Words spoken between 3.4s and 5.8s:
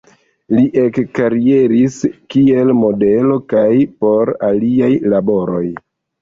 kaj por aliaj laboroj.